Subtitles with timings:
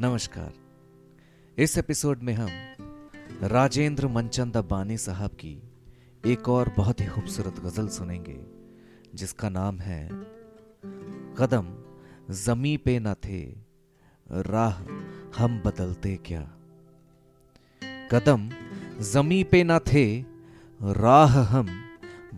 [0.00, 0.52] नमस्कार।
[1.58, 2.48] इस एपिसोड में हम
[3.42, 5.62] राजेंद्र मनचंद अब्बानी साहब की
[6.26, 8.46] एक और बहुत ही खूबसूरत गज़ल सुनेंगे,
[9.14, 10.08] जिसका नाम है,
[11.38, 11.74] कदम
[12.30, 13.42] जमी पे न थे,
[14.30, 14.82] राह
[15.42, 16.42] हम बदलते क्या?
[18.12, 18.50] कदम
[19.00, 20.20] जमी पे न थे,
[20.82, 21.68] राह हम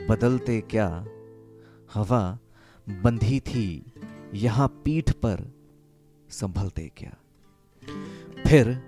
[0.08, 1.06] बदलते क्या?
[1.94, 2.38] हवा
[2.88, 3.92] बंधी थी,
[4.34, 5.52] यहाँ पीठ पर
[6.30, 7.16] संभलते क्या?
[8.50, 8.82] फिर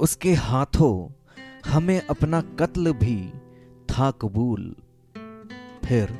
[0.00, 1.22] उसके हाथों
[1.70, 3.30] हमें अपना कत्ल भी
[3.90, 4.76] था कबूल।
[5.84, 6.18] फिर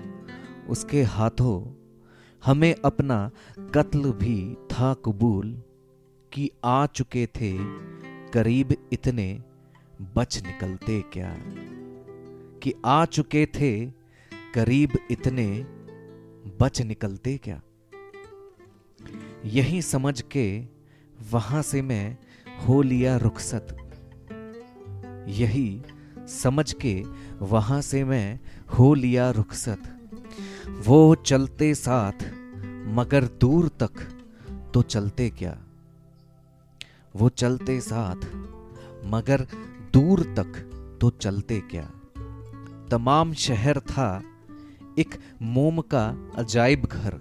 [0.68, 1.74] उसके हाथों
[2.44, 3.30] हमें अपना
[3.74, 5.62] कत्ल भी था कबूल
[6.32, 7.58] कि आ चुके थे,
[8.30, 9.42] करीब इतने
[10.16, 11.36] बच निकलते क्या?
[12.62, 13.86] कि आ चुके थे,
[14.54, 15.66] करीब इतने
[16.60, 17.62] बच निकलते क्या?
[19.44, 20.60] यही समझ के
[21.30, 22.18] वहाँ से मैं
[22.58, 23.76] हो लिया रुखसत।
[25.28, 25.82] यही
[26.28, 27.04] समझ के
[27.42, 28.40] वहाँ से मैं
[28.78, 29.82] हो लिया रुखसत।
[30.86, 32.24] वो चलते साथ,
[32.86, 33.92] मगर दूर तक
[34.74, 35.58] तो चलते क्या?
[37.16, 38.16] वो चलते साथ,
[39.04, 39.46] मगर
[39.92, 40.58] दूर तक
[41.00, 41.90] तो चलते क्या?
[42.90, 44.22] तमाम शहर था
[44.98, 47.20] एक मोम का अजाइब घर।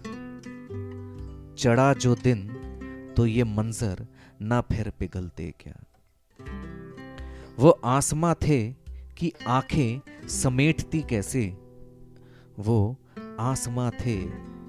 [1.57, 2.47] चढ़ा जो दिन
[3.17, 4.07] तो ये मंजर
[4.41, 5.83] ना फिर पिघलते क्या?
[7.59, 8.71] वो आसमां थे
[9.17, 11.57] कि आँखें समेटती कैसे?
[12.59, 12.97] वो
[13.39, 14.21] आसमां थे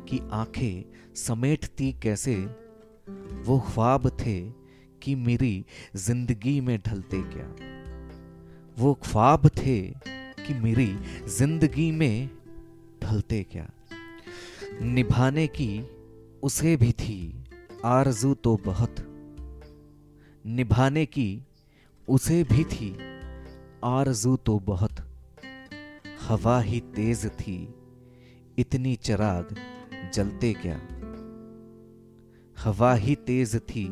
[0.09, 2.37] कि आँखें समेटती कैसे?
[3.43, 4.41] वो ख्वाब थे
[5.03, 5.65] कि मेरी
[5.97, 7.57] ज़िंदगी में ढलते क्या?
[8.79, 9.81] वो ख्वाब थे
[10.47, 12.31] कि मेरी ज़िंदगी में
[13.03, 13.71] ढलते क्या?
[14.83, 15.91] निभाने की
[16.43, 17.45] उसे भी थी,
[17.85, 19.16] आरज़ू तो बहुत।
[20.49, 21.43] निभाने की
[22.09, 22.99] उसे भी थी।
[23.85, 24.93] आरज़ू तो बहुत,
[26.21, 27.75] हवा ही तेज थी।
[28.59, 29.57] इतनी चराग
[30.15, 30.81] जलते क्या?
[32.59, 33.85] हवा ही तेज थी,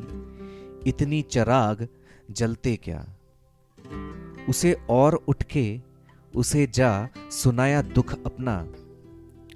[0.86, 1.88] इतनी चराग
[2.30, 3.06] जलते क्या?
[4.48, 5.80] उसे और उठ के
[6.36, 8.68] उसे जा सुनाया दुख अपना।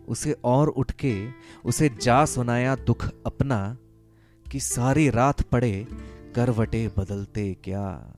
[0.09, 1.29] उसे और उठ के
[1.65, 3.77] उसे जा सुनाया दुख अपना।
[4.51, 5.87] कि सारी रात पड़े
[6.39, 8.15] करवटे बदलते क्या?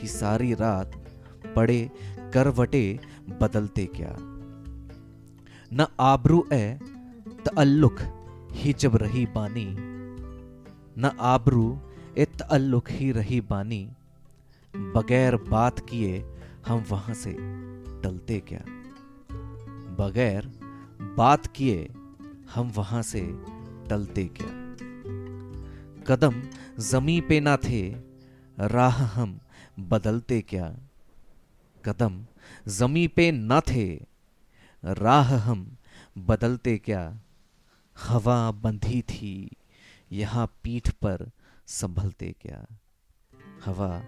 [0.00, 1.04] कि सारी रात
[1.56, 1.90] पड़े
[2.34, 3.00] करवटे
[3.40, 4.16] बदलते क्या?
[5.72, 6.78] न आबरू ए
[7.46, 7.96] तल्लुक
[8.52, 9.76] ही जब रही बानी।
[10.98, 11.78] न आबरू
[12.18, 13.90] ए तल्लुक ही रही बानी।
[14.76, 16.26] बगैर बात किए
[16.66, 17.36] हम वहाँ से
[18.02, 18.60] टलते क्या?
[20.04, 20.46] बगैर
[21.02, 21.94] बात किए
[22.54, 23.38] हम वहाँ से
[23.90, 24.64] टलते क्या?
[26.06, 26.42] कदम
[26.78, 27.96] जमी पे ना थे।
[28.58, 29.40] राह हम
[29.78, 30.76] बदलते क्या?
[31.84, 32.26] कदम
[32.68, 34.06] जमी पे ना थे।
[34.84, 35.76] राह हम
[36.18, 37.20] बदलते क्या?
[37.96, 39.50] हवा बंधी थी,
[40.12, 41.30] यहाँ पीठ पर
[41.66, 42.66] संभलते क्या?
[43.64, 44.02] हवा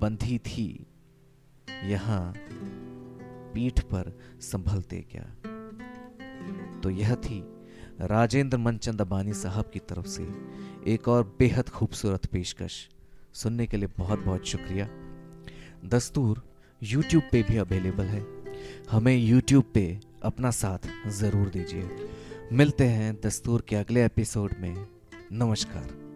[0.00, 0.86] बंधी थी,
[1.84, 2.32] यहाँ
[3.54, 5.24] पीठ पर संभलते क्या?
[6.80, 7.40] तो यह थी
[8.00, 10.28] राजेंद्र मनचंद अबानी साहब की तरफ़ से
[10.92, 12.88] एक और बेहद खूबसूरत पेशकश।
[13.34, 14.88] सुनने के लिए बहुत बहुत शुक्रिया।
[15.88, 16.42] दस्तूर
[16.82, 18.26] यूट्यूब पे भी अवेलेबल है।
[18.90, 20.78] हमें यूट्यूब पे अपना साथ
[21.08, 21.90] ज़रूर दीजिए।
[22.52, 24.86] मिलते हैं दस्तूर के अगले एपिसोड में।
[25.32, 26.07] नमस्कार।